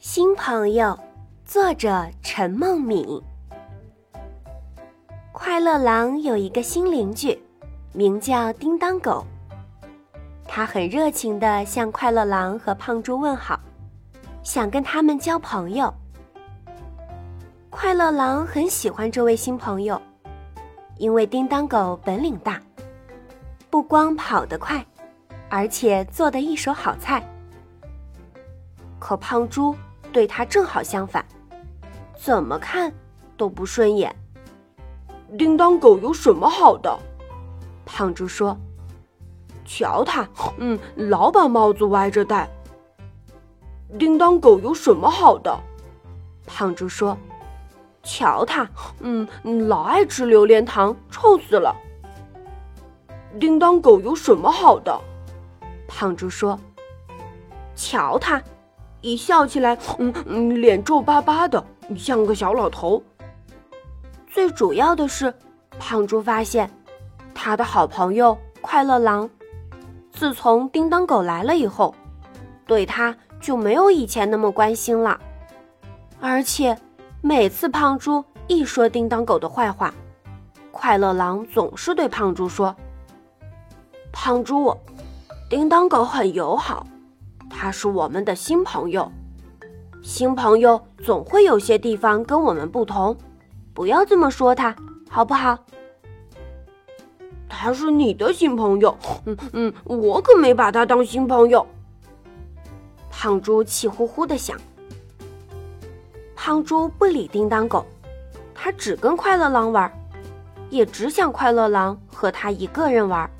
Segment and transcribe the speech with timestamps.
[0.00, 0.98] 新朋友，
[1.44, 3.20] 作者陈梦敏。
[5.30, 7.38] 快乐狼有一个新邻居，
[7.92, 9.22] 名叫叮当狗。
[10.48, 13.60] 他很热情地向快乐狼和胖猪问好，
[14.42, 15.92] 想跟他们交朋友。
[17.68, 20.00] 快乐狼很喜欢这位新朋友，
[20.96, 22.58] 因为叮当狗本领大，
[23.68, 24.82] 不光跑得快，
[25.50, 27.22] 而且做得一手好菜。
[28.98, 29.76] 可胖猪。
[30.12, 31.24] 对他正好相反，
[32.16, 32.92] 怎么看
[33.36, 34.14] 都不顺眼。
[35.38, 36.98] 叮当狗有什么好的？
[37.86, 38.56] 胖猪说
[39.64, 40.28] ：“瞧他，
[40.58, 42.48] 嗯，老把帽子歪着戴。”
[43.98, 45.58] 叮当狗有什么好的？
[46.46, 47.16] 胖猪说
[48.02, 48.68] ：“瞧他，
[49.00, 49.26] 嗯，
[49.68, 51.74] 老爱吃榴莲糖，臭死了。”
[53.38, 55.00] 叮当狗有什么好的？
[55.88, 56.58] 胖猪说
[57.74, 58.42] ：“瞧他。”
[59.00, 61.64] 一笑起来，嗯嗯，脸皱巴巴的，
[61.96, 63.02] 像个小老头。
[64.26, 65.32] 最主要的是，
[65.78, 66.70] 胖猪发现，
[67.34, 69.28] 他的好朋友快乐狼，
[70.12, 71.94] 自从叮当狗来了以后，
[72.66, 75.18] 对他就没有以前那么关心了。
[76.20, 76.76] 而且，
[77.22, 79.94] 每次胖猪一说叮当狗的坏话，
[80.70, 82.76] 快乐狼总是对胖猪说
[84.12, 84.76] ：“胖猪，
[85.48, 86.86] 叮当狗很友好。”
[87.62, 89.12] 他是我们的新朋友，
[90.00, 93.14] 新朋友总会有些地方跟我们不同，
[93.74, 94.74] 不要这么说他，
[95.10, 95.58] 好不好？
[97.50, 101.66] 他是你的新朋友，嗯嗯，我可没把他当新朋友。
[103.10, 104.58] 胖猪气呼呼的想。
[106.34, 107.84] 胖猪不理叮当狗，
[108.54, 109.92] 他只跟快乐狼玩，
[110.70, 113.30] 也只想快乐狼和他一个人玩。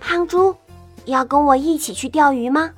[0.00, 0.52] 胖猪。
[1.06, 2.70] 要跟我一起去钓鱼吗？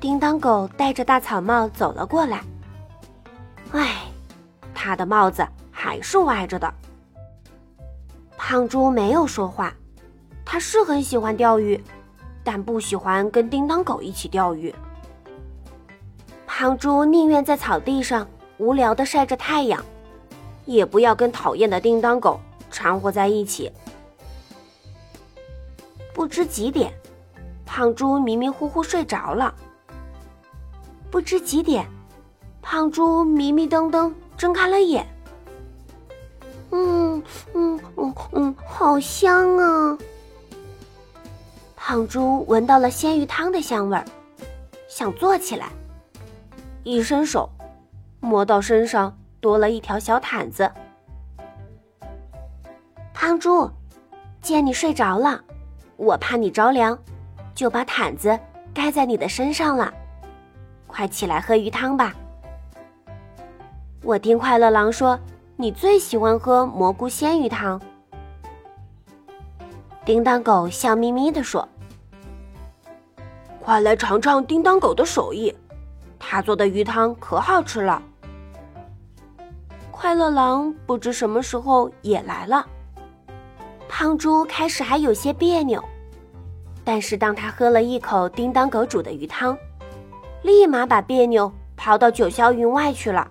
[0.00, 2.42] 叮当狗戴着大草帽走了过来。
[3.72, 4.06] 唉，
[4.74, 6.72] 他的帽子还是歪着的。
[8.36, 9.72] 胖猪没有说话，
[10.44, 11.78] 他是很喜欢钓鱼，
[12.42, 14.74] 但不喜欢跟叮当狗一起钓鱼。
[16.46, 18.26] 胖猪宁愿在草地上
[18.56, 19.84] 无聊的晒着太阳，
[20.64, 23.70] 也不要跟讨厌的叮当狗掺和在一起。
[26.20, 26.92] 不知几点，
[27.64, 29.54] 胖猪迷迷糊糊睡着了。
[31.10, 31.88] 不知几点，
[32.60, 35.06] 胖猪迷迷瞪瞪睁开了眼。
[36.72, 37.22] 嗯
[37.54, 39.96] 嗯嗯嗯，好香啊！
[41.74, 44.04] 胖猪闻到了鲜鱼汤的香味儿，
[44.90, 45.70] 想坐起来，
[46.84, 47.48] 一伸手，
[48.20, 50.70] 摸到身上多了一条小毯子。
[53.14, 53.70] 胖猪，
[54.42, 55.42] 见你睡着了。
[56.00, 56.98] 我怕你着凉，
[57.54, 58.38] 就把毯子
[58.72, 59.92] 盖在你的身上了。
[60.86, 62.14] 快起来喝鱼汤吧！
[64.02, 65.20] 我听快乐狼说，
[65.56, 67.78] 你最喜欢喝蘑菇鲜鱼汤。
[70.02, 71.68] 叮当狗笑眯眯地说
[73.60, 75.54] ：“快来尝尝叮当狗的手艺，
[76.18, 78.02] 他做的鱼汤可好吃了。”
[79.92, 82.66] 快乐狼不知什么时候也来了。
[83.86, 85.84] 胖猪开始还有些别扭，
[86.84, 89.56] 但是当他喝了一口叮当狗煮的鱼汤，
[90.42, 93.30] 立马把别扭抛到九霄云外去了。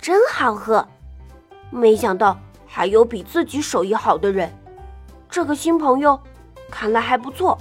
[0.00, 0.86] 真好喝！
[1.70, 4.52] 没想到还有比自己手艺好的人。
[5.28, 6.20] 这个新朋友
[6.70, 7.58] 看来还不错。